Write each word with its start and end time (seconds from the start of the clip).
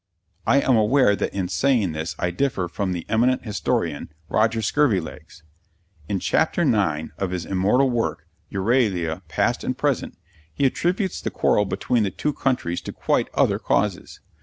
I 0.47 0.61
am 0.61 0.75
aware 0.75 1.15
that 1.15 1.31
in 1.31 1.47
saying 1.47 1.91
this 1.91 2.15
I 2.17 2.31
differ 2.31 2.67
from 2.67 2.91
the 2.91 3.05
eminent 3.07 3.43
historian, 3.45 4.11
Roger 4.29 4.59
Scurvilegs. 4.63 5.43
In 6.09 6.19
Chapter 6.19 6.63
IX 6.63 7.11
of 7.19 7.29
his 7.29 7.45
immortal 7.45 7.87
work, 7.87 8.25
Euralia 8.51 9.21
Past 9.27 9.63
and 9.63 9.77
Present, 9.77 10.17
he 10.51 10.65
attributes 10.65 11.21
the 11.21 11.29
quarrel 11.29 11.65
between 11.65 12.01
the 12.01 12.09
two 12.09 12.33
countries 12.33 12.81
to 12.81 12.91
quite 12.91 13.29
other 13.35 13.59
causes. 13.59 14.21